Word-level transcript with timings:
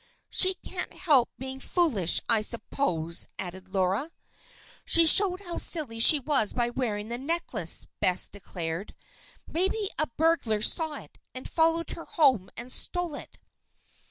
"She 0.31 0.55
can't 0.55 0.93
help 0.95 1.29
being 1.37 1.59
foolish, 1.59 2.21
I 2.27 2.41
suppose," 2.41 3.27
added 3.37 3.69
Laura. 3.69 4.09
"She 4.83 5.05
showed 5.05 5.41
how 5.41 5.57
silly 5.59 5.99
she 5.99 6.19
was 6.19 6.53
by 6.53 6.71
wearing 6.71 7.09
the 7.09 7.19
necklace," 7.19 7.85
Bess 7.99 8.27
declared. 8.27 8.95
"Maybe 9.45 9.91
a 9.99 10.07
burglar 10.17 10.63
saw 10.63 10.95
it; 10.95 11.19
and 11.35 11.47
followed 11.47 11.91
her 11.91 12.05
home, 12.05 12.49
and 12.57 12.71
stole 12.71 13.13
it." 13.13 13.37